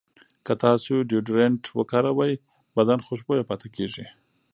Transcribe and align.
که 0.45 0.53
تاسو 0.63 0.93
ډیوډرنټ 1.09 1.63
وکاروئ، 1.77 2.33
بدن 2.75 2.99
خوشبویه 3.07 3.47
پاتې 3.49 3.67
کېږي. 3.75 4.05